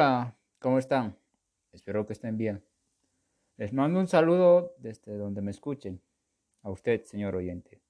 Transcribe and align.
Hola, 0.00 0.38
¿cómo 0.60 0.78
están? 0.78 1.18
Espero 1.72 2.06
que 2.06 2.12
estén 2.12 2.38
bien. 2.38 2.64
Les 3.56 3.72
mando 3.72 3.98
un 3.98 4.06
saludo 4.06 4.76
desde 4.78 5.16
donde 5.16 5.42
me 5.42 5.50
escuchen. 5.50 6.00
A 6.62 6.70
usted, 6.70 7.02
señor 7.02 7.34
oyente. 7.34 7.82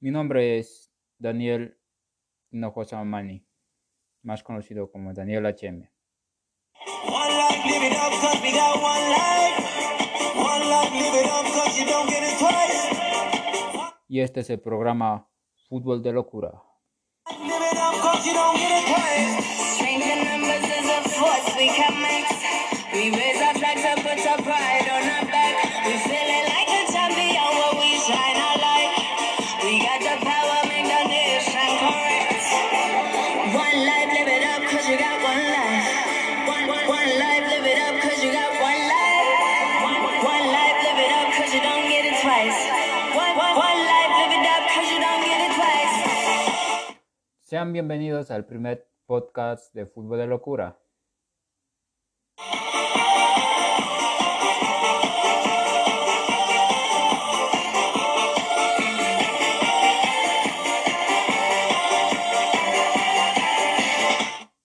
Mi 0.00 0.10
nombre 0.10 0.58
es 0.58 0.90
Daniel 1.16 1.79
Hinojosa 2.50 2.96
Mamani, 2.96 3.44
más 4.22 4.42
conocido 4.42 4.90
como 4.90 5.12
Daniel 5.12 5.46
HM. 5.46 5.88
Y 14.08 14.20
este 14.20 14.40
es 14.40 14.50
el 14.50 14.60
programa 14.60 15.28
Fútbol 15.68 16.02
de 16.02 16.12
Locura. 16.12 16.62
Sean 47.50 47.72
bienvenidos 47.72 48.30
al 48.30 48.46
primer 48.46 48.88
podcast 49.06 49.74
de 49.74 49.84
Fútbol 49.84 50.18
de 50.18 50.28
Locura. 50.28 50.78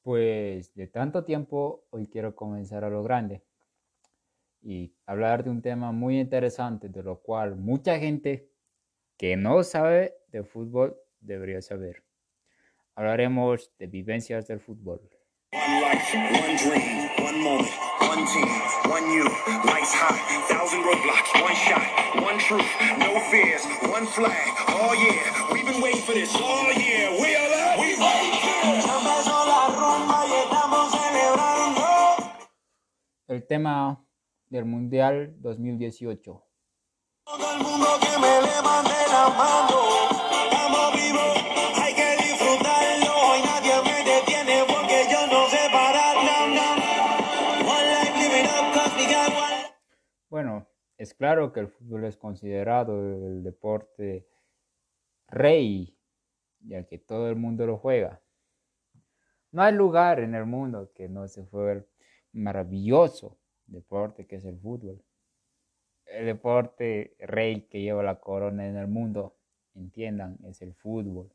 Pues 0.03 0.71
de 0.75 0.85
tanto 0.85 1.23
tiempo, 1.23 1.87
hoy 1.89 2.05
quiero 2.05 2.35
comenzar 2.35 2.83
a 2.83 2.91
lo 2.91 3.01
grande 3.01 3.41
y 4.61 4.93
hablar 5.07 5.43
de 5.43 5.49
un 5.49 5.63
tema 5.63 5.91
muy 5.91 6.19
interesante, 6.19 6.89
de 6.89 7.01
lo 7.01 7.19
cual 7.23 7.55
mucha 7.55 7.97
gente 7.97 8.51
que 9.17 9.37
no 9.37 9.63
sabe 9.63 10.19
de 10.27 10.43
fútbol 10.43 10.95
debería 11.19 11.63
saber 11.63 12.04
hablaremos 12.95 13.71
de 13.77 13.87
vivencias 13.87 14.47
del 14.47 14.59
fútbol. 14.59 15.01
El 33.27 33.47
tema 33.47 34.05
del 34.49 34.65
Mundial 34.65 35.35
2018. 35.39 36.43
Todo 37.25 37.51
el 37.51 37.63
mundo 37.63 37.87
que 37.99 38.19
me 38.19 38.41
le 38.41 38.61
la 39.11 39.29
mano, 39.35 39.81
vivos. 40.93 41.37
Bueno, 41.43 41.94
es 51.05 51.13
claro 51.13 51.53
que 51.53 51.59
el 51.59 51.67
fútbol 51.67 52.05
es 52.05 52.17
considerado 52.17 52.99
el 52.99 53.43
deporte 53.43 54.27
rey 55.27 55.95
y 56.61 56.73
al 56.73 56.87
que 56.87 56.97
todo 56.97 57.29
el 57.29 57.35
mundo 57.35 57.67
lo 57.67 57.77
juega. 57.77 58.23
No 59.51 59.61
hay 59.61 59.73
lugar 59.75 60.19
en 60.19 60.33
el 60.33 60.47
mundo 60.47 60.91
que 60.95 61.07
no 61.07 61.27
se 61.27 61.45
fue 61.45 61.71
el 61.73 61.87
maravilloso 62.33 63.37
deporte 63.67 64.25
que 64.25 64.37
es 64.37 64.45
el 64.45 64.57
fútbol. 64.57 64.99
El 66.07 66.25
deporte 66.25 67.15
rey 67.19 67.61
que 67.69 67.81
lleva 67.81 68.01
la 68.01 68.19
corona 68.19 68.67
en 68.67 68.75
el 68.75 68.87
mundo, 68.87 69.37
entiendan, 69.75 70.39
es 70.43 70.63
el 70.63 70.73
fútbol. 70.73 71.31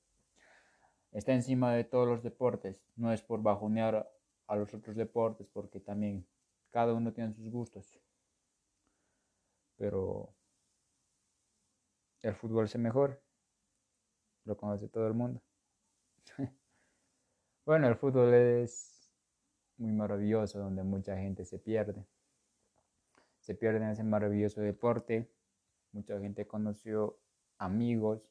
Está 1.12 1.32
encima 1.32 1.72
de 1.74 1.84
todos 1.84 2.08
los 2.08 2.24
deportes. 2.24 2.82
No 2.96 3.12
es 3.12 3.22
por 3.22 3.40
bajonear 3.40 4.10
a 4.48 4.56
los 4.56 4.74
otros 4.74 4.96
deportes, 4.96 5.46
porque 5.52 5.78
también 5.78 6.26
cada 6.70 6.92
uno 6.92 7.12
tiene 7.12 7.32
sus 7.34 7.48
gustos 7.48 8.00
pero 9.80 10.28
el 12.20 12.34
fútbol 12.34 12.66
es 12.66 12.74
el 12.74 12.82
mejor, 12.82 13.22
lo 14.44 14.54
conoce 14.54 14.88
todo 14.88 15.06
el 15.06 15.14
mundo. 15.14 15.40
bueno, 17.64 17.88
el 17.88 17.96
fútbol 17.96 18.34
es 18.34 19.10
muy 19.78 19.92
maravilloso, 19.92 20.58
donde 20.58 20.82
mucha 20.82 21.16
gente 21.16 21.46
se 21.46 21.58
pierde. 21.58 22.04
Se 23.38 23.54
pierde 23.54 23.78
en 23.78 23.88
ese 23.88 24.04
maravilloso 24.04 24.60
deporte. 24.60 25.32
Mucha 25.92 26.20
gente 26.20 26.46
conoció 26.46 27.18
amigos 27.56 28.30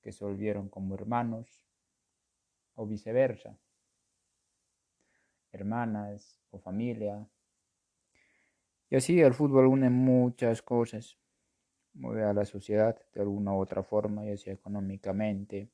que 0.00 0.10
se 0.10 0.24
volvieron 0.24 0.68
como 0.68 0.96
hermanos 0.96 1.64
o 2.74 2.88
viceversa. 2.88 3.56
Hermanas 5.52 6.40
o 6.50 6.58
familia 6.58 7.24
y 8.92 8.96
así 8.96 9.22
el 9.22 9.32
fútbol 9.32 9.68
une 9.68 9.88
muchas 9.88 10.60
cosas, 10.60 11.18
mueve 11.94 12.24
a 12.24 12.34
la 12.34 12.44
sociedad 12.44 12.94
de 13.14 13.22
alguna 13.22 13.54
u 13.54 13.58
otra 13.58 13.82
forma, 13.82 14.26
ya 14.26 14.36
sea 14.36 14.52
económicamente 14.52 15.70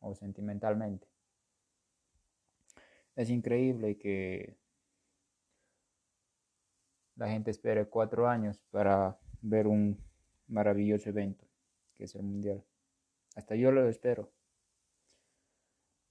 o 0.00 0.12
sentimentalmente. 0.12 1.06
Es 3.14 3.30
increíble 3.30 3.98
que 3.98 4.56
la 7.14 7.28
gente 7.28 7.52
espere 7.52 7.86
cuatro 7.86 8.26
años 8.26 8.58
para 8.72 9.16
ver 9.40 9.68
un 9.68 9.96
maravilloso 10.48 11.08
evento, 11.08 11.46
que 11.94 12.02
es 12.02 12.16
el 12.16 12.24
Mundial. 12.24 12.64
Hasta 13.36 13.54
yo 13.54 13.70
lo 13.70 13.88
espero. 13.88 14.32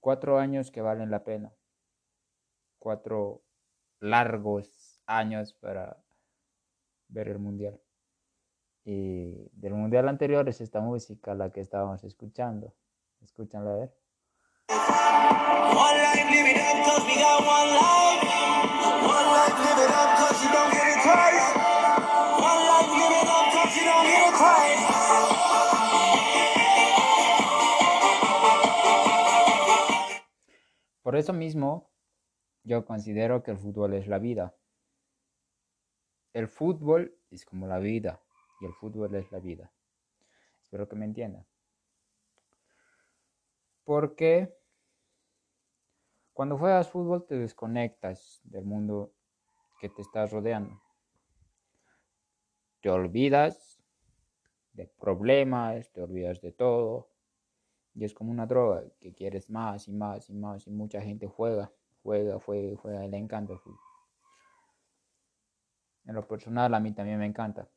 Cuatro 0.00 0.38
años 0.38 0.70
que 0.70 0.80
valen 0.80 1.10
la 1.10 1.22
pena. 1.22 1.52
Cuatro 2.78 3.42
largos 4.00 4.91
años 5.16 5.52
para 5.54 5.96
ver 7.08 7.28
el 7.28 7.38
mundial. 7.38 7.80
Y 8.84 9.48
del 9.52 9.74
mundial 9.74 10.08
anterior 10.08 10.48
es 10.48 10.60
esta 10.60 10.80
música 10.80 11.34
la 11.34 11.50
que 11.50 11.60
estábamos 11.60 12.02
escuchando. 12.04 12.74
Escúchanla 13.20 13.70
a 13.70 13.76
ver. 13.76 13.94
Por 31.02 31.16
eso 31.16 31.32
mismo, 31.34 31.90
yo 32.64 32.86
considero 32.86 33.42
que 33.42 33.50
el 33.50 33.58
fútbol 33.58 33.92
es 33.92 34.06
la 34.06 34.18
vida. 34.18 34.54
El 36.32 36.48
fútbol 36.48 37.14
es 37.30 37.44
como 37.44 37.66
la 37.66 37.78
vida 37.78 38.22
y 38.60 38.66
el 38.66 38.72
fútbol 38.74 39.14
es 39.14 39.30
la 39.30 39.38
vida. 39.38 39.70
Espero 40.62 40.88
que 40.88 40.96
me 40.96 41.04
entiendan. 41.04 41.46
Porque 43.84 44.56
cuando 46.32 46.56
juegas 46.56 46.88
fútbol 46.88 47.26
te 47.26 47.36
desconectas 47.36 48.40
del 48.44 48.64
mundo 48.64 49.12
que 49.80 49.88
te 49.88 50.00
está 50.00 50.24
rodeando. 50.26 50.80
Te 52.80 52.88
olvidas 52.88 53.82
de 54.72 54.86
problemas, 54.86 55.92
te 55.92 56.00
olvidas 56.00 56.40
de 56.40 56.52
todo. 56.52 57.10
Y 57.94 58.04
es 58.04 58.14
como 58.14 58.30
una 58.30 58.46
droga 58.46 58.84
que 59.00 59.12
quieres 59.12 59.50
más 59.50 59.86
y 59.88 59.92
más 59.92 60.30
y 60.30 60.34
más. 60.34 60.66
Y 60.66 60.70
mucha 60.70 61.02
gente 61.02 61.26
juega, 61.26 61.70
juega, 62.02 62.38
juega, 62.40 62.76
juega. 62.76 63.06
Le 63.06 63.18
encanta 63.18 63.52
el 63.52 63.58
fútbol. 63.58 63.91
En 66.06 66.14
lo 66.14 66.26
personal 66.26 66.74
a 66.74 66.80
mí 66.80 66.92
también 66.92 67.18
me 67.18 67.26
encanta. 67.26 67.68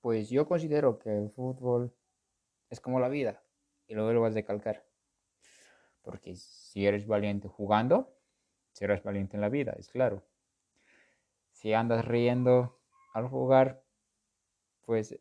Pues 0.00 0.28
yo 0.30 0.46
considero 0.46 0.98
que 0.98 1.16
el 1.16 1.30
fútbol 1.30 1.94
es 2.70 2.80
como 2.80 3.00
la 3.00 3.08
vida 3.08 3.42
y 3.86 3.94
lo 3.94 4.04
vuelvo 4.04 4.26
a 4.26 4.30
decalcar. 4.30 4.84
Porque 6.02 6.34
si 6.36 6.86
eres 6.86 7.06
valiente 7.06 7.48
jugando, 7.48 8.14
serás 8.72 9.02
valiente 9.02 9.36
en 9.36 9.40
la 9.40 9.48
vida, 9.48 9.74
es 9.78 9.88
claro. 9.88 10.22
Si 11.52 11.72
andas 11.72 12.04
riendo 12.04 12.80
al 13.14 13.28
jugar, 13.28 13.82
pues 14.82 15.18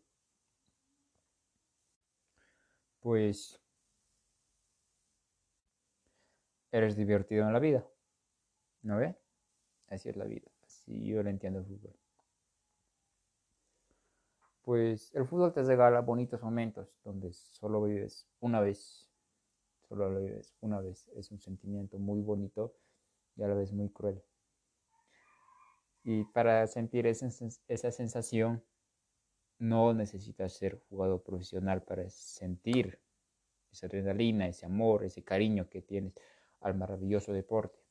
pues 3.00 3.62
eres 6.72 6.96
divertido 6.96 7.46
en 7.46 7.54
la 7.54 7.60
vida. 7.60 7.86
¿No 8.82 8.98
ve? 8.98 9.16
Así 9.88 10.10
es 10.10 10.18
la 10.18 10.26
vida. 10.26 10.53
Así 10.84 11.06
yo 11.06 11.24
lo 11.24 11.30
entiendo 11.30 11.60
el 11.60 11.66
fútbol. 11.66 11.94
Pues 14.64 15.14
el 15.16 15.26
fútbol 15.26 15.54
te 15.54 15.64
regala 15.64 16.02
bonitos 16.02 16.42
momentos 16.42 16.88
donde 17.04 17.32
solo 17.34 17.84
vives 17.84 18.28
una 18.42 18.60
vez. 18.60 19.10
Solo 19.88 20.10
lo 20.10 20.22
vives 20.22 20.54
una 20.60 20.80
vez. 20.82 21.08
Es 21.16 21.32
un 21.32 21.40
sentimiento 21.40 22.00
muy 22.00 22.22
bonito 22.22 22.76
y 23.38 23.44
a 23.44 23.48
la 23.48 23.56
vez 23.56 23.72
muy 23.72 23.90
cruel. 23.90 24.22
Y 26.04 26.26
para 26.26 26.68
sentir 26.68 27.08
esa, 27.08 27.30
esa 27.68 27.92
sensación 27.92 28.62
no 29.58 29.94
necesitas 29.94 30.54
ser 30.54 30.82
jugador 30.90 31.24
profesional 31.24 31.82
para 31.84 32.10
sentir 32.10 33.00
esa 33.72 33.88
adrenalina, 33.88 34.48
ese 34.48 34.66
amor, 34.66 35.06
ese 35.06 35.24
cariño 35.24 35.70
que 35.70 35.82
tienes 35.82 36.14
al 36.60 36.76
maravilloso 36.76 37.32
deporte. 37.32 37.83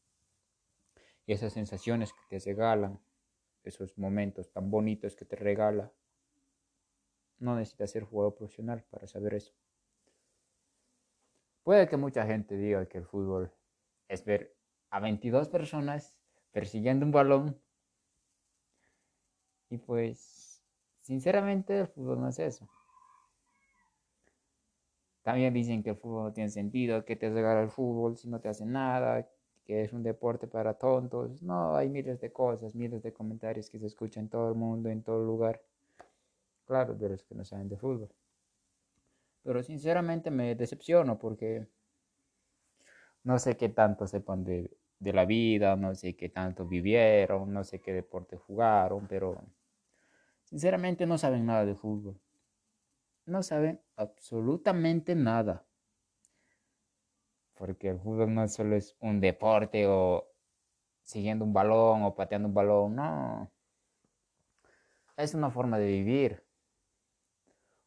Y 1.27 1.33
esas 1.33 1.53
sensaciones 1.53 2.13
que 2.13 2.39
te 2.39 2.45
regalan, 2.45 3.01
esos 3.63 3.97
momentos 3.97 4.51
tan 4.53 4.71
bonitos 4.71 5.15
que 5.15 5.25
te 5.25 5.37
regala, 5.37 5.93
no 7.39 7.57
necesitas 7.57 7.91
ser 7.91 8.05
jugador 8.05 8.35
profesional 8.35 8.85
para 8.91 9.07
saber 9.07 9.35
eso. 9.35 9.53
Puede 11.63 11.89
que 11.89 11.97
mucha 11.97 12.27
gente 12.27 12.57
diga 12.57 12.87
que 12.87 12.99
el 12.99 13.07
fútbol 13.07 13.53
es 14.09 14.25
ver 14.25 14.57
a 14.91 15.01
22 15.01 15.49
personas 15.49 16.19
persiguiendo 16.51 17.07
un 17.07 17.13
balón. 17.13 17.61
Y 19.71 19.79
pues, 19.79 20.63
sinceramente, 21.01 21.81
el 21.81 21.87
fútbol 21.87 22.21
no 22.21 22.29
es 22.29 22.39
eso. 22.39 22.69
También 25.23 25.55
dicen 25.55 25.83
que 25.83 25.91
el 25.91 25.97
fútbol 25.97 26.25
no 26.25 26.33
tiene 26.33 26.51
sentido, 26.51 27.05
que 27.05 27.15
te 27.17 27.31
regala 27.31 27.63
el 27.63 27.71
fútbol 27.71 28.17
si 28.17 28.29
no 28.29 28.41
te 28.41 28.49
hace 28.49 28.67
nada, 28.67 29.29
que 29.65 29.83
es 29.83 29.93
un 29.93 30.03
deporte 30.03 30.47
para 30.47 30.75
tontos. 30.75 31.43
No, 31.43 31.75
hay 31.77 31.89
miles 31.89 32.21
de 32.21 32.33
cosas, 32.33 32.75
miles 32.75 33.03
de 33.03 33.13
comentarios 33.13 33.71
que 33.71 33.79
se 33.79 33.87
escuchan 33.87 34.25
en 34.25 34.31
todo 34.31 34.49
el 34.49 34.55
mundo, 34.55 34.89
en 34.89 35.03
todo 35.03 35.25
lugar. 35.25 35.63
Claro, 36.67 36.95
de 36.95 37.09
los 37.11 37.25
que 37.25 37.35
no 37.35 37.45
saben 37.45 37.69
de 37.69 37.77
fútbol. 37.77 38.09
Pero 39.43 39.63
sinceramente 39.63 40.31
me 40.31 40.55
decepciono 40.55 41.19
porque 41.19 41.67
no 43.25 43.39
sé 43.39 43.57
qué 43.57 43.69
tanto 43.69 44.07
sepan 44.07 44.45
de, 44.45 44.71
de 44.99 45.13
la 45.13 45.25
vida, 45.25 45.77
no 45.77 45.95
sé 45.95 46.15
qué 46.17 46.29
tanto 46.29 46.67
vivieron, 46.67 47.53
no 47.53 47.65
sé 47.65 47.81
qué 47.81 47.93
deporte 47.93 48.37
jugaron, 48.37 49.07
pero 49.09 49.41
sinceramente 50.45 51.07
no 51.07 51.19
saben 51.19 51.47
nada 51.47 51.65
de 51.65 51.75
fútbol 51.75 52.21
no 53.27 53.43
saben 53.43 53.81
absolutamente 53.97 55.15
nada. 55.15 55.65
Porque 57.55 57.89
el 57.89 58.01
fútbol 58.01 58.35
no 58.35 58.47
solo 58.49 58.77
es 58.77 58.97
un 59.01 59.21
deporte 59.21 59.87
o 59.87 60.29
siguiendo 61.03 61.45
un 61.45 61.53
balón 61.53 62.03
o 62.05 62.15
pateando 62.15 62.49
un 62.49 62.55
balón, 62.55 62.97
no. 62.97 63.51
Es 65.17 65.35
una 65.35 65.51
forma 65.51 65.79
de 65.79 65.87
vivir, 65.87 66.43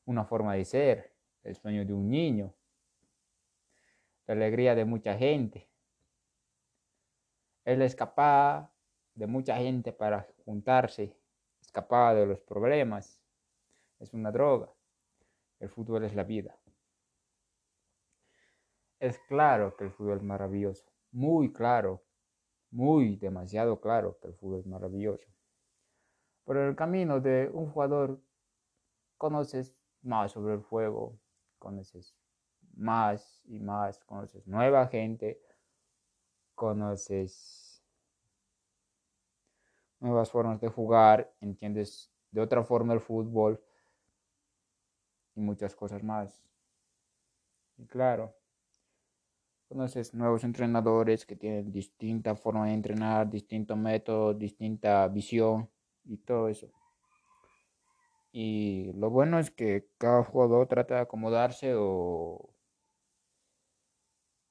una 0.06 0.26
forma 0.26 0.54
de 0.54 0.66
ser, 0.66 1.16
el 1.44 1.56
sueño 1.56 1.86
de 1.86 1.94
un 1.94 2.10
niño, 2.10 2.54
la 4.28 4.34
alegría 4.34 4.76
de 4.76 4.86
mucha 4.86 5.18
gente. 5.18 5.68
Es 7.64 7.78
la 7.78 7.86
escapada 7.86 8.72
de 9.16 9.28
mucha 9.28 9.58
gente 9.58 9.92
para 9.92 10.28
juntarse, 10.46 11.16
escapar 11.62 12.16
de 12.16 12.26
los 12.26 12.40
problemas. 12.40 13.20
Es 14.00 14.14
una 14.14 14.32
droga. 14.32 14.70
El 15.60 15.70
fútbol 15.70 16.04
es 16.04 16.14
la 16.14 16.24
vida. 16.24 16.56
Es 19.06 19.20
claro 19.20 19.76
que 19.78 19.84
el 19.84 19.92
fútbol 19.92 20.18
es 20.18 20.24
maravilloso. 20.24 20.84
Muy 21.12 21.54
claro. 21.54 22.04
Muy 22.72 23.18
demasiado 23.18 23.80
claro 23.80 24.18
que 24.20 24.30
el 24.30 24.34
fútbol 24.34 24.62
es 24.62 24.66
maravilloso. 24.66 25.28
Por 26.44 26.58
el 26.58 26.76
camino 26.76 27.22
de 27.22 27.48
un 27.54 27.70
jugador 27.70 28.20
conoces 29.20 29.76
más 30.02 30.32
sobre 30.32 30.56
el 30.56 30.64
juego, 30.64 31.20
conoces 31.60 32.16
más 32.74 33.44
y 33.46 33.60
más, 33.60 34.04
conoces 34.06 34.48
nueva 34.48 34.88
gente, 34.88 35.40
conoces 36.56 37.84
nuevas 40.00 40.32
formas 40.32 40.60
de 40.60 40.70
jugar, 40.70 41.32
entiendes 41.42 42.12
de 42.32 42.42
otra 42.42 42.64
forma 42.64 42.96
el 42.96 43.02
fútbol 43.02 43.64
y 45.36 45.42
muchas 45.42 45.76
cosas 45.76 46.02
más. 46.02 46.44
Y 47.78 47.86
claro, 47.86 48.34
conoces 49.68 50.14
nuevos 50.14 50.44
entrenadores 50.44 51.26
que 51.26 51.36
tienen 51.36 51.72
distinta 51.72 52.36
forma 52.36 52.68
de 52.68 52.74
entrenar, 52.74 53.30
distinto 53.30 53.76
método, 53.76 54.34
distinta 54.34 55.08
visión 55.08 55.70
y 56.06 56.18
todo 56.18 56.50
eso. 56.50 56.72
Y 58.32 58.92
lo 58.94 59.10
bueno 59.10 59.40
es 59.40 59.50
que 59.52 59.88
cada 59.98 60.24
jugador 60.24 60.68
trata 60.68 60.96
de 60.96 61.02
acomodarse 61.02 61.74
o 61.76 62.50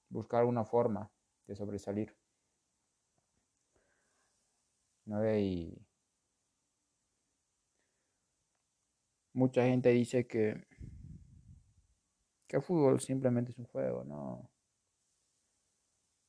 buscar 0.09 0.45
una 0.45 0.65
forma 0.65 1.11
de 1.47 1.57
sobresalir. 1.57 2.17
¿No? 5.07 5.23
Y 5.37 5.87
mucha 9.35 9.65
gente 9.65 9.91
dice 9.91 10.27
que 10.27 10.65
que 12.47 12.57
el 12.57 12.63
fútbol 12.63 13.01
simplemente 13.01 13.53
es 13.53 13.59
un 13.59 13.67
juego, 13.67 14.05
no. 14.05 14.51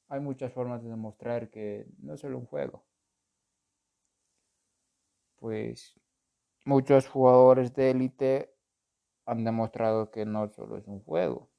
Hay 0.08 0.20
muchas 0.20 0.54
formas 0.54 0.84
de 0.84 0.90
demostrar 0.90 1.50
que 1.50 1.88
no 2.00 2.14
es 2.14 2.22
solo 2.22 2.38
un 2.38 2.46
juego. 2.46 2.86
Pues 5.38 6.00
muchos 6.66 7.08
jugadores 7.08 7.74
de 7.74 7.92
élite 7.92 8.56
han 9.26 9.44
demostrado 9.44 10.12
que 10.12 10.26
no 10.26 10.48
solo 10.50 10.78
es 10.78 10.88
un 10.88 11.02
juego. 11.04 11.50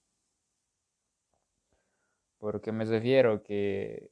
Porque 2.39 2.73
me 2.73 2.85
refiero 2.85 3.43
que 3.43 4.11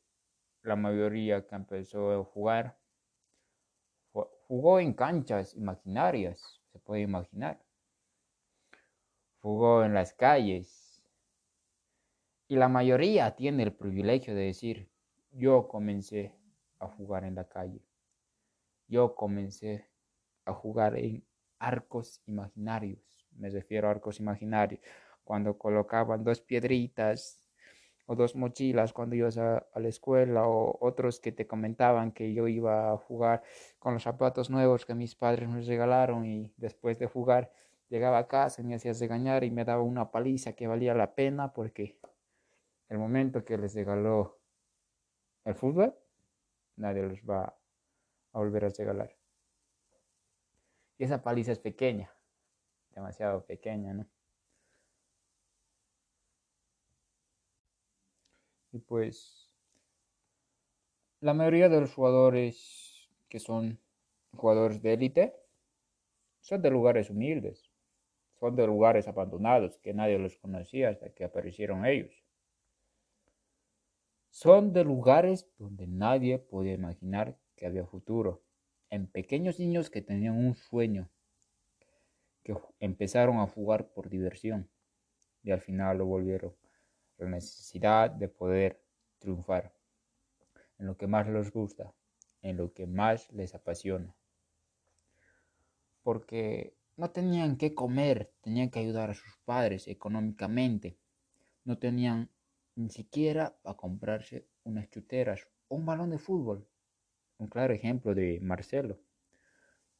la 0.62 0.76
mayoría 0.76 1.46
que 1.46 1.54
empezó 1.54 2.12
a 2.12 2.24
jugar 2.24 2.78
jugó 4.46 4.78
en 4.80 4.92
canchas 4.92 5.54
imaginarias, 5.54 6.60
se 6.72 6.78
puede 6.78 7.02
imaginar 7.02 7.64
jugó 9.44 9.84
en 9.84 9.92
las 9.92 10.14
calles. 10.14 10.83
Y 12.48 12.56
la 12.56 12.68
mayoría 12.68 13.34
tiene 13.34 13.62
el 13.62 13.72
privilegio 13.72 14.34
de 14.34 14.42
decir, 14.42 14.88
yo 15.32 15.66
comencé 15.68 16.34
a 16.78 16.86
jugar 16.86 17.24
en 17.24 17.34
la 17.34 17.48
calle. 17.48 17.80
Yo 18.86 19.14
comencé 19.14 19.88
a 20.44 20.52
jugar 20.52 20.96
en 20.96 21.24
arcos 21.58 22.20
imaginarios. 22.26 23.26
Me 23.32 23.50
refiero 23.50 23.88
a 23.88 23.92
arcos 23.92 24.20
imaginarios. 24.20 24.80
Cuando 25.24 25.56
colocaban 25.56 26.22
dos 26.22 26.40
piedritas 26.40 27.40
o 28.06 28.14
dos 28.14 28.36
mochilas 28.36 28.92
cuando 28.92 29.16
ibas 29.16 29.38
a, 29.38 29.66
a, 29.72 29.80
la 29.80 29.88
escuela 29.88 30.46
o 30.46 30.76
otros 30.86 31.20
que 31.20 31.32
te 31.32 31.46
comentaban 31.46 32.12
que 32.12 32.34
yo 32.34 32.46
iba 32.48 32.92
a 32.92 32.98
jugar 32.98 33.42
con 33.78 33.94
los 33.94 34.02
zapatos 34.02 34.50
nuevos 34.50 34.84
que 34.84 34.94
mis 34.94 35.14
padres 35.14 35.48
me 35.48 35.62
regalaron 35.62 36.26
y 36.26 36.52
después 36.58 36.98
de 36.98 37.06
jugar 37.06 37.50
Llegaba 37.90 38.18
a 38.18 38.26
casa 38.28 38.62
me 38.62 38.74
hacía 38.74 38.92
regañar 38.92 39.44
y 39.44 39.50
me 39.50 39.64
daba 39.64 39.82
una 39.82 40.10
paliza 40.10 40.54
que 40.54 40.66
valía 40.66 40.94
la 40.94 41.14
pena 41.14 41.52
porque 41.52 41.96
el 42.88 42.98
momento 42.98 43.44
que 43.44 43.58
les 43.58 43.74
regaló 43.74 44.38
el 45.44 45.54
fútbol, 45.54 45.94
nadie 46.76 47.02
los 47.02 47.20
va 47.22 47.56
a 48.32 48.38
volver 48.38 48.64
a 48.64 48.68
regalar. 48.68 49.16
Y 50.98 51.04
esa 51.04 51.22
paliza 51.22 51.52
es 51.52 51.58
pequeña, 51.58 52.10
demasiado 52.90 53.44
pequeña, 53.44 53.94
¿no? 53.94 54.06
Y 58.72 58.78
pues 58.80 59.50
la 61.20 61.32
mayoría 61.32 61.68
de 61.68 61.80
los 61.80 61.94
jugadores 61.94 63.08
que 63.28 63.38
son 63.38 63.78
jugadores 64.36 64.82
de 64.82 64.94
élite 64.94 65.36
son 66.40 66.60
de 66.60 66.70
lugares 66.70 67.08
humildes 67.08 67.74
son 68.44 68.56
de 68.56 68.66
lugares 68.66 69.08
abandonados 69.08 69.78
que 69.78 69.94
nadie 69.94 70.18
los 70.18 70.36
conocía 70.36 70.90
hasta 70.90 71.10
que 71.10 71.24
aparecieron 71.24 71.86
ellos. 71.86 72.23
Son 74.34 74.72
de 74.72 74.82
lugares 74.82 75.48
donde 75.58 75.86
nadie 75.86 76.40
podía 76.40 76.72
imaginar 76.72 77.38
que 77.54 77.66
había 77.66 77.86
futuro. 77.86 78.42
En 78.90 79.06
pequeños 79.06 79.60
niños 79.60 79.90
que 79.90 80.02
tenían 80.02 80.36
un 80.36 80.56
sueño, 80.56 81.08
que 82.42 82.56
empezaron 82.80 83.38
a 83.38 83.46
jugar 83.46 83.92
por 83.92 84.10
diversión 84.10 84.68
y 85.44 85.52
al 85.52 85.60
final 85.60 85.98
lo 85.98 86.06
volvieron 86.06 86.52
la 87.16 87.28
necesidad 87.28 88.10
de 88.10 88.26
poder 88.26 88.82
triunfar 89.20 89.72
en 90.80 90.86
lo 90.86 90.96
que 90.96 91.06
más 91.06 91.28
les 91.28 91.52
gusta, 91.52 91.94
en 92.42 92.56
lo 92.56 92.72
que 92.72 92.88
más 92.88 93.32
les 93.32 93.54
apasiona. 93.54 94.16
Porque 96.02 96.76
no 96.96 97.12
tenían 97.12 97.56
que 97.56 97.72
comer, 97.72 98.34
tenían 98.40 98.70
que 98.70 98.80
ayudar 98.80 99.10
a 99.10 99.14
sus 99.14 99.36
padres 99.44 99.86
económicamente. 99.86 100.98
No 101.64 101.78
tenían 101.78 102.33
ni 102.76 102.90
siquiera 102.90 103.56
para 103.62 103.76
comprarse 103.76 104.48
unas 104.64 104.88
chuteras 104.90 105.46
o 105.68 105.76
un 105.76 105.86
balón 105.86 106.10
de 106.10 106.18
fútbol. 106.18 106.66
Un 107.38 107.48
claro 107.48 107.74
ejemplo 107.74 108.14
de 108.14 108.40
Marcelo, 108.40 108.98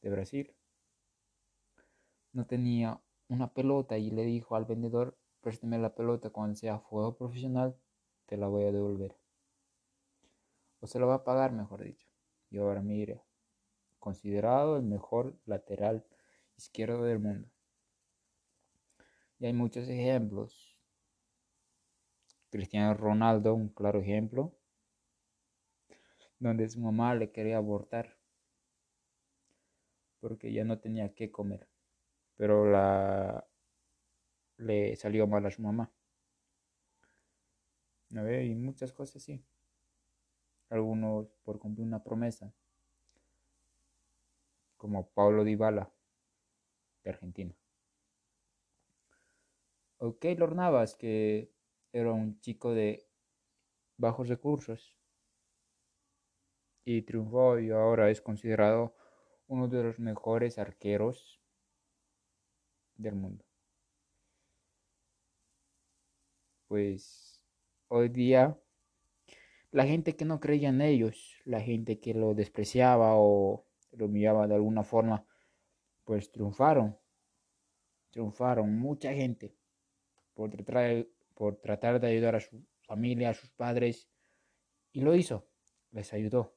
de 0.01 0.09
Brasil. 0.09 0.55
No 2.33 2.45
tenía 2.45 3.01
una 3.27 3.53
pelota 3.53 3.97
y 3.97 4.11
le 4.11 4.23
dijo 4.23 4.55
al 4.55 4.65
vendedor, 4.65 5.17
présteme 5.41 5.77
la 5.77 5.95
pelota 5.95 6.29
cuando 6.29 6.55
sea 6.55 6.77
juego 6.77 7.15
profesional, 7.17 7.77
te 8.25 8.37
la 8.37 8.47
voy 8.47 8.65
a 8.65 8.71
devolver. 8.71 9.15
O 10.79 10.87
se 10.87 10.99
lo 10.99 11.07
va 11.07 11.15
a 11.15 11.23
pagar, 11.23 11.51
mejor 11.51 11.83
dicho. 11.83 12.07
Y 12.49 12.57
ahora 12.57 12.81
mire, 12.81 13.23
considerado 13.99 14.77
el 14.77 14.83
mejor 14.83 15.37
lateral 15.45 16.05
izquierdo 16.57 17.03
del 17.03 17.19
mundo. 17.19 17.49
Y 19.39 19.47
hay 19.47 19.53
muchos 19.53 19.87
ejemplos. 19.89 20.64
Cristiano 22.55 22.93
Ronaldo, 22.93 23.53
un 23.53 23.67
claro 23.67 23.99
ejemplo, 23.99 24.55
donde 26.39 26.69
su 26.69 26.79
mamá 26.79 27.13
le 27.13 27.29
quería 27.29 27.57
abortar 27.57 28.17
porque 30.21 30.53
ya 30.53 30.63
no 30.63 30.79
tenía 30.79 31.13
que 31.13 31.29
comer, 31.29 31.67
pero 32.37 32.65
la 32.71 33.45
le 34.55 34.95
salió 34.95 35.27
mal 35.27 35.45
a 35.45 35.51
su 35.51 35.63
mamá. 35.63 35.91
A 38.15 38.21
ver, 38.21 38.45
y 38.45 38.55
muchas 38.55 38.93
cosas 38.93 39.17
así. 39.17 39.43
Algunos 40.69 41.27
por 41.43 41.59
cumplir 41.59 41.85
una 41.85 42.05
promesa, 42.05 42.53
como 44.77 45.09
Pablo 45.09 45.43
Dybala 45.43 45.91
de 47.03 47.09
Argentina. 47.09 47.53
O 49.97 50.17
Keylor 50.17 50.55
Navas, 50.55 50.95
que 50.95 51.54
era 51.95 52.11
un 52.11 52.37
chico 52.41 52.73
de 52.73 53.07
bajos 53.95 54.27
recursos 54.27 54.97
y 56.83 57.03
triunfó 57.03 57.57
y 57.57 57.71
ahora 57.71 58.09
es 58.09 58.21
considerado 58.21 58.93
uno 59.47 59.69
de 59.69 59.81
los 59.81 59.97
mejores 59.97 60.57
arqueros 60.57 61.39
del 62.97 63.15
mundo. 63.15 63.45
Pues 66.67 67.41
hoy 67.87 68.09
día 68.09 68.59
la 69.71 69.85
gente 69.85 70.17
que 70.17 70.25
no 70.25 70.41
creía 70.41 70.67
en 70.69 70.81
ellos, 70.81 71.37
la 71.45 71.61
gente 71.61 72.01
que 72.01 72.13
lo 72.13 72.33
despreciaba 72.33 73.13
o 73.15 73.65
lo 73.93 74.07
humillaba 74.07 74.47
de 74.47 74.55
alguna 74.55 74.83
forma, 74.83 75.25
pues 76.03 76.29
triunfaron. 76.29 76.97
Triunfaron 78.09 78.77
mucha 78.77 79.13
gente 79.13 79.55
por 80.33 80.49
tratar, 80.49 81.07
por 81.35 81.57
tratar 81.57 81.99
de 81.99 82.07
ayudar 82.07 82.35
a 82.35 82.39
su 82.39 82.65
familia, 82.81 83.29
a 83.29 83.33
sus 83.33 83.51
padres, 83.51 84.09
y 84.91 85.01
lo 85.01 85.13
hizo, 85.13 85.47
les 85.91 86.11
ayudó. 86.13 86.55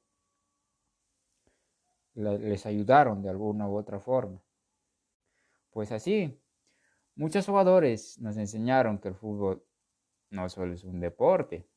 Les 2.13 2.65
ayudaron 2.65 3.21
de 3.21 3.29
alguna 3.29 3.67
u 3.67 3.77
otra 3.77 3.99
forma. 3.99 4.41
Pues 5.69 5.91
así, 5.91 6.41
muchos 7.15 7.45
jugadores 7.45 8.17
nos 8.19 8.37
enseñaron 8.37 8.97
que 8.99 9.09
el 9.09 9.15
fútbol 9.15 9.63
no 10.31 10.49
solo 10.49 10.73
es 10.73 10.83
un 10.83 10.99
deporte, 10.99 11.67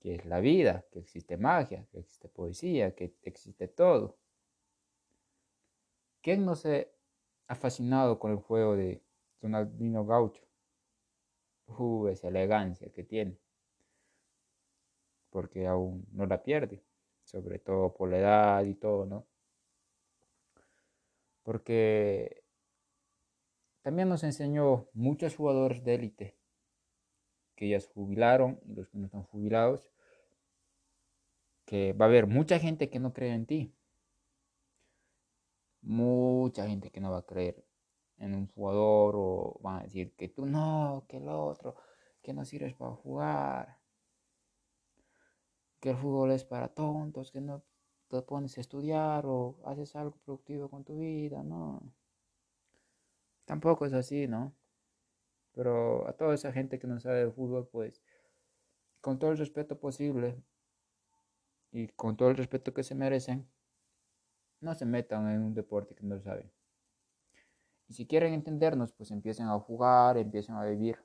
que 0.00 0.16
es 0.16 0.24
la 0.26 0.40
vida, 0.40 0.84
que 0.90 0.98
existe 0.98 1.36
magia, 1.36 1.86
que 1.90 1.98
existe 1.98 2.28
poesía, 2.28 2.94
que 2.94 3.14
existe 3.22 3.68
todo. 3.68 4.18
¿Quién 6.22 6.44
no 6.44 6.54
se 6.54 6.92
ha 7.46 7.54
fascinado 7.54 8.18
con 8.18 8.32
el 8.32 8.38
juego 8.38 8.76
de 8.76 9.02
Donaldino 9.40 10.04
Gaucho? 10.04 10.49
Esa 12.10 12.28
elegancia 12.28 12.90
que 12.90 13.04
tiene. 13.04 13.38
Porque 15.30 15.66
aún 15.66 16.06
no 16.12 16.26
la 16.26 16.42
pierde. 16.42 16.82
Sobre 17.24 17.58
todo 17.58 17.94
por 17.94 18.10
la 18.10 18.18
edad 18.18 18.64
y 18.64 18.74
todo, 18.74 19.06
¿no? 19.06 19.26
Porque 21.42 22.44
también 23.82 24.08
nos 24.08 24.24
enseñó 24.24 24.88
muchos 24.92 25.36
jugadores 25.36 25.84
de 25.84 25.94
élite 25.94 26.36
que 27.54 27.68
ya 27.68 27.80
se 27.80 27.92
jubilaron 27.92 28.60
y 28.66 28.74
los 28.74 28.88
que 28.88 28.98
no 28.98 29.06
están 29.06 29.22
jubilados, 29.22 29.90
que 31.66 31.92
va 31.92 32.06
a 32.06 32.08
haber 32.08 32.26
mucha 32.26 32.58
gente 32.58 32.90
que 32.90 32.98
no 32.98 33.12
cree 33.12 33.34
en 33.34 33.46
ti, 33.46 33.74
mucha 35.82 36.66
gente 36.66 36.90
que 36.90 37.00
no 37.00 37.10
va 37.10 37.18
a 37.18 37.26
creer 37.26 37.64
en 38.20 38.34
un 38.34 38.46
jugador 38.48 39.14
o 39.16 39.58
van 39.62 39.80
a 39.80 39.82
decir 39.82 40.14
que 40.14 40.28
tú 40.28 40.46
no, 40.46 41.04
que 41.08 41.16
el 41.16 41.28
otro, 41.28 41.76
que 42.22 42.32
no 42.32 42.44
sirves 42.44 42.74
para 42.74 42.92
jugar, 42.92 43.78
que 45.80 45.90
el 45.90 45.96
fútbol 45.96 46.30
es 46.32 46.44
para 46.44 46.68
tontos, 46.68 47.32
que 47.32 47.40
no 47.40 47.64
te 48.08 48.22
pones 48.22 48.56
a 48.58 48.60
estudiar 48.60 49.24
o 49.26 49.56
haces 49.64 49.96
algo 49.96 50.16
productivo 50.24 50.68
con 50.68 50.84
tu 50.84 50.98
vida, 50.98 51.42
no. 51.42 51.80
Tampoco 53.46 53.86
es 53.86 53.94
así, 53.94 54.28
¿no? 54.28 54.54
Pero 55.52 56.06
a 56.06 56.12
toda 56.12 56.34
esa 56.34 56.52
gente 56.52 56.78
que 56.78 56.86
no 56.86 57.00
sabe 57.00 57.24
de 57.24 57.32
fútbol, 57.32 57.68
pues, 57.68 58.02
con 59.00 59.18
todo 59.18 59.32
el 59.32 59.38
respeto 59.38 59.80
posible 59.80 60.42
y 61.72 61.88
con 61.88 62.16
todo 62.16 62.30
el 62.30 62.36
respeto 62.36 62.74
que 62.74 62.82
se 62.82 62.94
merecen, 62.94 63.48
no 64.60 64.74
se 64.74 64.84
metan 64.84 65.28
en 65.30 65.42
un 65.42 65.54
deporte 65.54 65.94
que 65.94 66.04
no 66.04 66.20
saben. 66.20 66.52
Y 67.90 67.94
si 67.94 68.06
quieren 68.06 68.34
entendernos, 68.34 68.92
pues 68.92 69.10
empiecen 69.10 69.48
a 69.48 69.58
jugar, 69.58 70.16
empiecen 70.16 70.54
a 70.54 70.64
vivir. 70.64 70.96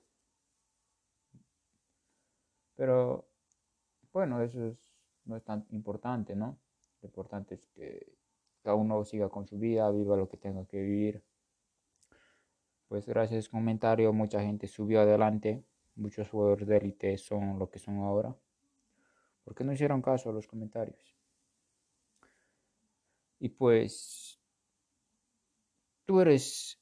Pero 2.76 3.28
bueno, 4.14 4.40
eso 4.44 4.78
no 5.26 5.36
es 5.36 5.44
tan 5.44 5.66
importante, 5.72 6.36
¿no? 6.36 6.60
Lo 7.02 7.08
importante 7.08 7.56
es 7.56 7.66
que 7.70 8.16
cada 8.62 8.76
uno 8.76 9.04
siga 9.04 9.30
con 9.30 9.48
su 9.48 9.58
vida, 9.58 9.90
viva 9.90 10.16
lo 10.16 10.30
que 10.30 10.38
tenga 10.38 10.64
que 10.68 10.80
vivir. 10.80 11.24
Pues 12.88 13.08
gracias 13.08 13.38
a 13.38 13.40
ese 13.40 13.50
comentario 13.50 14.14
mucha 14.14 14.42
gente 14.42 14.68
subió 14.68 15.02
adelante, 15.02 15.64
muchos 15.96 16.30
jugadores 16.30 16.68
de 16.68 16.78
élite 16.78 17.18
son 17.18 17.58
lo 17.58 17.68
que 17.68 17.80
son 17.80 17.98
ahora. 17.98 18.36
porque 19.44 19.64
no 19.64 19.74
hicieron 19.74 20.04
caso 20.04 20.30
a 20.30 20.34
los 20.34 20.48
comentarios? 20.48 21.16
Y 23.40 23.50
pues 23.50 24.35
tú 26.06 26.22
eres 26.22 26.80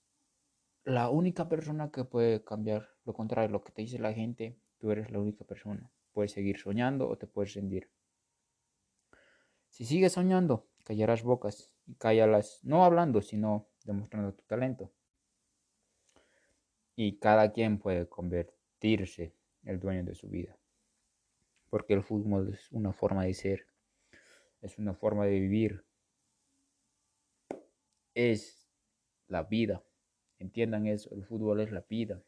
la 0.83 1.09
única 1.09 1.47
persona 1.47 1.91
que 1.91 2.03
puede 2.03 2.43
cambiar 2.43 2.89
lo 3.05 3.13
contrario, 3.13 3.49
lo 3.49 3.63
que 3.63 3.71
te 3.71 3.81
dice 3.81 3.99
la 3.99 4.13
gente, 4.13 4.57
tú 4.77 4.91
eres 4.91 5.11
la 5.11 5.19
única 5.19 5.43
persona. 5.45 5.89
Puedes 6.11 6.31
seguir 6.31 6.59
soñando 6.59 7.09
o 7.09 7.17
te 7.17 7.27
puedes 7.27 7.53
rendir. 7.53 7.89
Si 9.69 9.85
sigues 9.85 10.13
soñando, 10.13 10.67
callarás 10.83 11.23
bocas 11.23 11.73
y 11.87 11.95
cállalas 11.95 12.59
no 12.63 12.85
hablando, 12.85 13.21
sino 13.21 13.67
demostrando 13.83 14.33
tu 14.33 14.43
talento. 14.43 14.91
Y 16.95 17.17
cada 17.17 17.51
quien 17.51 17.79
puede 17.79 18.07
convertirse 18.07 19.33
el 19.63 19.79
dueño 19.79 20.03
de 20.03 20.15
su 20.15 20.29
vida. 20.29 20.57
Porque 21.69 21.93
el 21.93 22.03
fútbol 22.03 22.53
es 22.53 22.71
una 22.71 22.93
forma 22.93 23.23
de 23.23 23.33
ser, 23.33 23.65
es 24.61 24.77
una 24.77 24.93
forma 24.93 25.25
de 25.25 25.39
vivir, 25.39 25.83
es 28.13 28.62
la 29.33 29.43
vida. 29.43 29.83
Entiendan 30.39 30.87
eso, 30.87 31.13
el 31.13 31.25
fútbol 31.25 31.59
es 31.59 31.71
la 31.71 31.81
vida. 31.81 32.21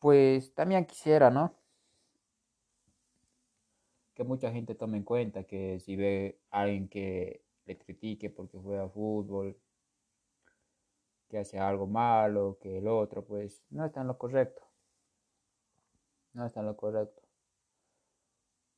Pues 0.00 0.52
también 0.54 0.84
quisiera, 0.84 1.30
¿no? 1.30 1.54
Que 4.14 4.24
mucha 4.24 4.52
gente 4.52 4.74
tome 4.74 4.98
en 4.98 5.04
cuenta 5.04 5.44
que 5.44 5.80
si 5.80 5.96
ve 5.96 6.38
a 6.50 6.62
alguien 6.62 6.88
que 6.88 7.42
le 7.64 7.78
critique 7.78 8.28
porque 8.30 8.58
juega 8.58 8.88
fútbol, 8.88 9.56
que 11.28 11.38
hace 11.38 11.58
algo 11.58 11.86
malo, 11.86 12.58
que 12.60 12.78
el 12.78 12.88
otro, 12.88 13.24
pues 13.24 13.64
no 13.70 13.84
está 13.84 14.02
en 14.02 14.08
lo 14.08 14.18
correcto. 14.18 14.62
No 16.34 16.44
está 16.46 16.60
en 16.60 16.66
lo 16.66 16.76
correcto. 16.76 17.22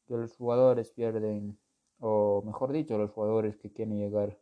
Que 0.06 0.14
los 0.14 0.36
jugadores 0.36 0.92
pierden, 0.92 1.58
o 1.98 2.42
mejor 2.42 2.72
dicho, 2.72 2.98
los 2.98 3.10
jugadores 3.10 3.56
que 3.56 3.72
quieren 3.72 3.98
llegar 3.98 4.38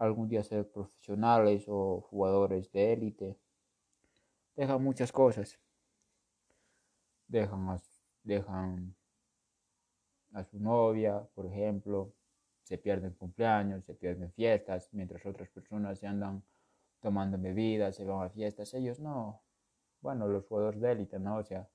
algún 0.00 0.28
día 0.28 0.42
ser 0.42 0.66
profesionales 0.66 1.66
o 1.68 2.00
jugadores 2.00 2.72
de 2.72 2.92
élite. 2.94 3.36
Dejan 4.56 4.82
muchas 4.82 5.12
cosas. 5.12 5.60
Dejan 7.28 7.68
a, 7.68 7.78
dejan 8.24 8.96
a 10.32 10.42
su 10.44 10.58
novia, 10.58 11.22
por 11.34 11.46
ejemplo. 11.46 12.14
Se 12.62 12.78
pierden 12.78 13.12
cumpleaños, 13.14 13.84
se 13.84 13.94
pierden 13.94 14.32
fiestas, 14.32 14.88
mientras 14.92 15.26
otras 15.26 15.50
personas 15.50 15.98
se 15.98 16.06
andan 16.06 16.42
tomando 17.00 17.36
bebidas, 17.38 17.96
se 17.96 18.04
van 18.04 18.24
a 18.24 18.30
fiestas. 18.30 18.72
Ellos 18.74 19.00
no. 19.00 19.42
bueno, 20.00 20.28
los 20.28 20.46
jugadores 20.46 20.80
de 20.80 20.92
élite, 20.92 21.18
¿no? 21.18 21.36
O 21.36 21.44
sea, 21.44 21.68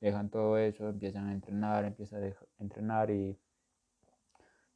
dejan 0.00 0.28
todo 0.28 0.58
eso, 0.58 0.88
empiezan 0.88 1.28
a 1.28 1.32
entrenar, 1.32 1.84
empiezan 1.84 2.24
a 2.24 2.36
entrenar 2.58 3.10
y 3.10 3.38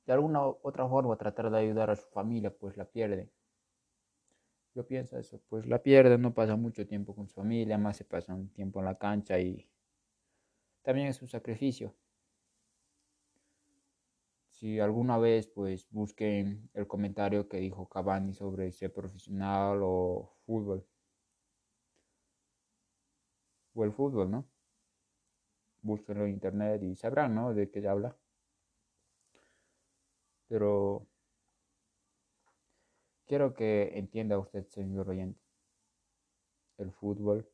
de 0.06 0.12
alguna 0.12 0.46
otra 0.46 0.88
forma 0.88 1.16
tratar 1.16 1.50
de 1.50 1.58
ayudar 1.58 1.90
a 1.90 1.96
su 1.96 2.06
familia, 2.08 2.50
pues 2.50 2.76
la 2.76 2.84
pierden. 2.84 3.30
Yo 4.74 4.86
pienso 4.86 5.18
eso, 5.18 5.40
pues 5.48 5.66
la 5.66 5.82
pierden, 5.82 6.20
no 6.22 6.34
pasa 6.34 6.56
mucho 6.56 6.86
tiempo 6.86 7.14
con 7.14 7.28
su 7.28 7.34
familia, 7.34 7.78
más 7.78 7.96
se 7.96 8.04
pasa 8.04 8.34
un 8.34 8.48
tiempo 8.48 8.80
en 8.80 8.86
la 8.86 8.98
cancha 8.98 9.38
y 9.38 9.68
también 10.82 11.08
es 11.08 11.22
un 11.22 11.28
sacrificio. 11.28 11.94
Si 14.50 14.80
alguna 14.80 15.18
vez 15.18 15.46
pues 15.46 15.86
busquen 15.90 16.70
el 16.74 16.86
comentario 16.86 17.48
que 17.48 17.58
dijo 17.58 17.88
Cavani 17.88 18.32
sobre 18.34 18.72
ser 18.72 18.92
profesional 18.92 19.80
o 19.82 20.34
fútbol. 20.46 20.86
O 23.74 23.84
el 23.84 23.92
fútbol, 23.92 24.30
¿no? 24.30 24.48
Búsquenlo 25.82 26.24
en 26.24 26.32
internet 26.32 26.82
y 26.82 26.96
sabrán, 26.96 27.34
¿no? 27.34 27.54
De 27.54 27.70
qué 27.70 27.86
habla. 27.86 28.16
Pero 30.54 31.04
quiero 33.26 33.54
que 33.54 33.98
entienda 33.98 34.38
usted, 34.38 34.64
señor 34.68 35.08
oyente. 35.10 35.40
El 36.78 36.92
fútbol 36.92 37.50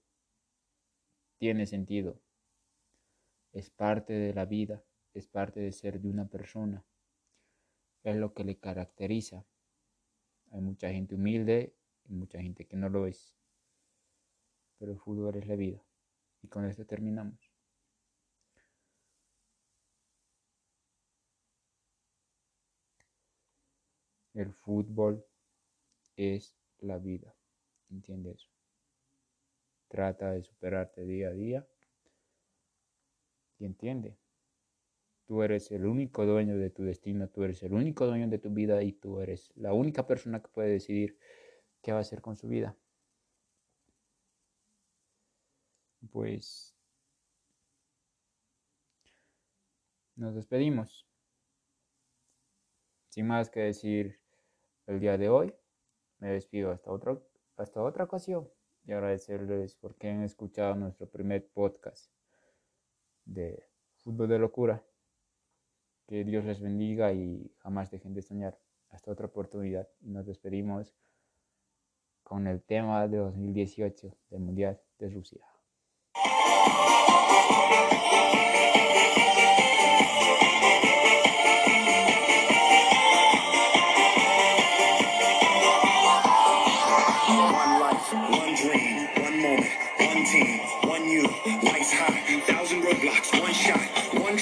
tiene 1.38 1.64
sentido. 1.64 2.20
Es 3.52 3.70
parte 3.70 4.12
de 4.12 4.34
la 4.34 4.44
vida, 4.44 4.84
es 5.14 5.26
parte 5.26 5.60
de 5.60 5.72
ser 5.72 5.98
de 6.02 6.10
una 6.10 6.28
persona. 6.28 6.84
Es 8.02 8.16
lo 8.16 8.34
que 8.34 8.44
le 8.44 8.58
caracteriza. 8.58 9.46
Hay 10.50 10.60
mucha 10.60 10.90
gente 10.90 11.14
humilde 11.14 11.74
y 12.04 12.12
mucha 12.12 12.38
gente 12.42 12.66
que 12.66 12.76
no 12.76 12.90
lo 12.90 13.06
es. 13.06 13.34
Pero 14.78 14.92
el 14.92 14.98
fútbol 14.98 15.36
es 15.36 15.46
la 15.46 15.56
vida. 15.56 15.82
Y 16.42 16.48
con 16.48 16.66
esto 16.66 16.84
terminamos. 16.84 17.49
El 24.34 24.52
fútbol 24.52 25.24
es 26.16 26.56
la 26.78 26.98
vida. 26.98 27.34
¿Entiendes 27.90 28.36
eso? 28.36 28.50
Trata 29.88 30.30
de 30.30 30.42
superarte 30.42 31.04
día 31.04 31.28
a 31.28 31.32
día. 31.32 31.68
Y 33.58 33.64
entiende. 33.64 34.16
Tú 35.26 35.42
eres 35.42 35.70
el 35.70 35.86
único 35.86 36.26
dueño 36.26 36.56
de 36.56 36.70
tu 36.70 36.82
destino, 36.82 37.28
tú 37.28 37.44
eres 37.44 37.62
el 37.62 37.72
único 37.72 38.06
dueño 38.06 38.28
de 38.28 38.38
tu 38.38 38.50
vida 38.50 38.82
y 38.82 38.92
tú 38.92 39.20
eres 39.20 39.52
la 39.54 39.72
única 39.72 40.06
persona 40.06 40.42
que 40.42 40.48
puede 40.48 40.70
decidir 40.70 41.18
qué 41.82 41.92
va 41.92 41.98
a 41.98 42.00
hacer 42.00 42.20
con 42.20 42.36
su 42.36 42.48
vida. 42.48 42.76
Pues 46.10 46.74
nos 50.16 50.34
despedimos. 50.34 51.06
Sin 53.08 53.26
más 53.26 53.50
que 53.50 53.60
decir 53.60 54.19
el 54.90 54.98
día 54.98 55.16
de 55.16 55.28
hoy, 55.28 55.54
me 56.18 56.30
despido 56.30 56.72
hasta, 56.72 56.90
otro, 56.90 57.24
hasta 57.56 57.80
otra 57.80 58.04
ocasión 58.04 58.48
y 58.84 58.92
agradecerles 58.92 59.76
porque 59.76 60.08
han 60.08 60.24
escuchado 60.24 60.74
nuestro 60.74 61.08
primer 61.08 61.48
podcast 61.48 62.12
de 63.24 63.64
Fútbol 63.98 64.28
de 64.28 64.38
Locura. 64.40 64.84
Que 66.08 66.24
Dios 66.24 66.44
les 66.44 66.60
bendiga 66.60 67.12
y 67.12 67.54
jamás 67.58 67.92
dejen 67.92 68.14
de 68.14 68.22
soñar. 68.22 68.58
Hasta 68.88 69.12
otra 69.12 69.26
oportunidad. 69.26 69.88
Y 70.00 70.10
nos 70.10 70.26
despedimos 70.26 70.92
con 72.24 72.48
el 72.48 72.60
tema 72.60 73.06
de 73.06 73.18
2018 73.18 74.16
del 74.30 74.40
Mundial 74.40 74.80
de 74.98 75.08
Rusia. 75.08 75.49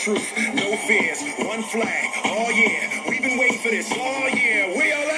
Truth, 0.08 0.54
no 0.54 0.74
fears, 0.88 1.22
one 1.36 1.62
flag. 1.62 2.08
Oh 2.24 2.48
yeah, 2.48 3.02
we've 3.08 3.20
been 3.20 3.38
waiting 3.38 3.58
for 3.58 3.68
this. 3.68 3.92
Oh 3.92 4.26
yeah, 4.28 4.74
we 4.74 4.90
are 4.90 5.17